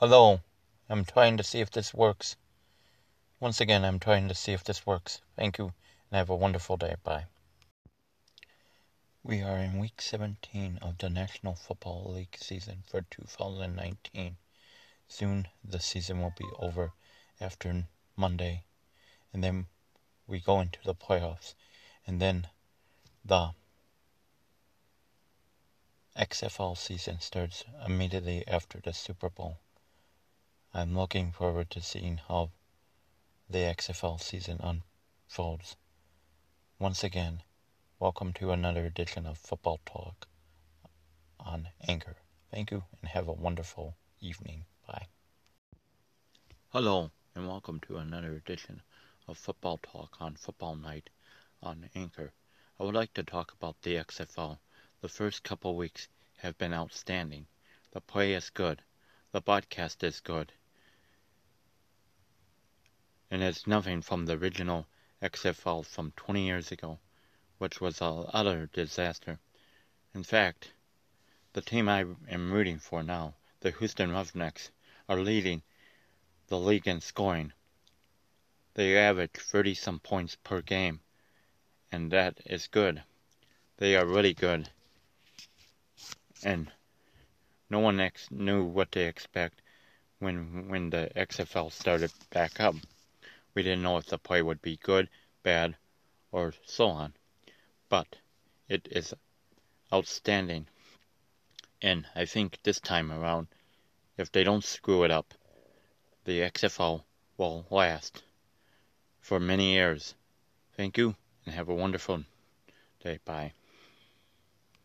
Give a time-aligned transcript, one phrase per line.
[0.00, 0.40] Hello.
[0.88, 2.36] I'm trying to see if this works.
[3.38, 5.20] Once again, I'm trying to see if this works.
[5.36, 5.74] Thank you,
[6.10, 6.94] and have a wonderful day.
[7.04, 7.26] Bye.
[9.22, 14.38] We are in week 17 of the National Football League season for 2019.
[15.06, 16.92] Soon the season will be over
[17.38, 17.84] after
[18.16, 18.64] Monday,
[19.34, 19.66] and then
[20.26, 21.52] we go into the playoffs,
[22.06, 22.46] and then
[23.22, 23.50] the
[26.16, 29.58] XFL season starts immediately after the Super Bowl.
[30.72, 32.52] I'm looking forward to seeing how
[33.48, 35.76] the XFL season unfolds.
[36.78, 37.42] Once again,
[37.98, 40.28] welcome to another edition of Football Talk
[41.40, 42.14] on Anchor.
[42.52, 44.64] Thank you and have a wonderful evening.
[44.86, 45.08] Bye.
[46.68, 48.80] Hello, and welcome to another edition
[49.26, 51.10] of Football Talk on Football Night
[51.64, 52.32] on Anchor.
[52.78, 54.58] I would like to talk about the XFL.
[55.00, 56.06] The first couple weeks
[56.38, 57.48] have been outstanding.
[57.90, 58.82] The play is good.
[59.32, 60.52] The broadcast is good
[63.30, 64.86] and it's nothing from the original
[65.22, 66.98] XFL from 20 years ago,
[67.58, 69.38] which was a utter disaster.
[70.14, 70.72] In fact,
[71.52, 74.70] the team I am rooting for now, the Houston Roughnecks,
[75.08, 75.62] are leading
[76.48, 77.52] the league in scoring.
[78.74, 81.00] They average 30 some points per game,
[81.92, 83.02] and that is good.
[83.76, 84.68] They are really good.
[86.42, 86.70] And
[87.68, 89.62] no one ex- knew what to expect
[90.18, 92.74] when when the XFL started back up.
[93.54, 95.08] We didn't know if the play would be good,
[95.42, 95.76] bad,
[96.32, 97.14] or so on.
[97.88, 98.16] But
[98.68, 99.14] it is
[99.92, 100.66] outstanding.
[101.82, 103.48] And I think this time around,
[104.16, 105.34] if they don't screw it up,
[106.24, 107.04] the XFL
[107.36, 108.22] will last
[109.20, 110.14] for many years.
[110.76, 112.24] Thank you and have a wonderful
[113.02, 113.18] day.
[113.24, 113.52] Bye.